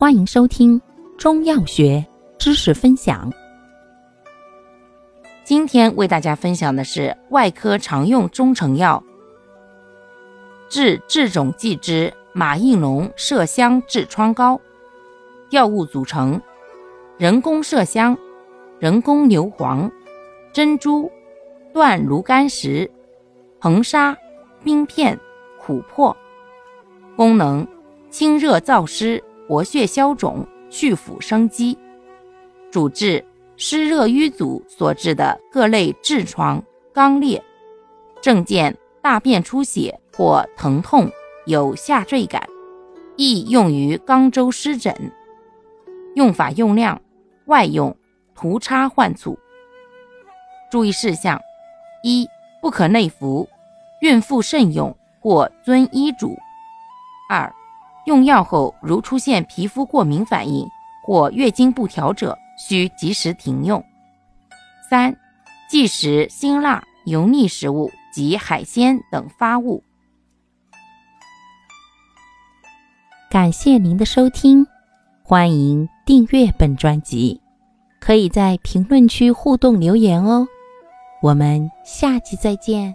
[0.00, 0.80] 欢迎收听
[1.18, 2.06] 中药学
[2.38, 3.28] 知识分享。
[5.42, 9.02] 今天为大家分享的是外科常用中成药
[10.68, 14.60] 治痔肿剂之马应龙麝香痔疮膏。
[15.50, 16.40] 药物组成：
[17.16, 18.16] 人工麝香、
[18.78, 19.90] 人工牛黄、
[20.52, 21.10] 珍珠、
[21.74, 22.88] 断炉甘石、
[23.60, 24.16] 硼砂、
[24.62, 25.18] 冰片、
[25.60, 26.16] 琥珀。
[27.16, 27.66] 功能：
[28.10, 29.20] 清热燥湿。
[29.48, 31.78] 活血消肿、去腐生肌，
[32.70, 33.24] 主治
[33.56, 36.62] 湿热瘀阻所致的各类痔疮、
[36.92, 37.42] 肛裂，
[38.20, 41.10] 症见大便出血或疼痛，
[41.46, 42.46] 有下坠感，
[43.16, 44.94] 易用于肛周湿疹。
[46.14, 47.00] 用法用量：
[47.46, 47.96] 外用，
[48.34, 49.38] 涂擦患处。
[50.70, 51.40] 注意事项：
[52.02, 52.28] 一、
[52.60, 53.48] 不可内服，
[54.02, 56.36] 孕妇慎用或遵医嘱。
[57.30, 57.50] 二。
[58.06, 60.66] 用药后，如出现皮肤过敏反应
[61.04, 63.84] 或月经不调者，需及时停用。
[64.88, 65.14] 三、
[65.68, 69.82] 忌食辛辣、油腻食物及海鲜等发物。
[73.30, 74.66] 感谢您的收听，
[75.22, 77.38] 欢迎订阅本专辑，
[78.00, 80.48] 可以在评论区互动留言哦。
[81.20, 82.94] 我们下期再见。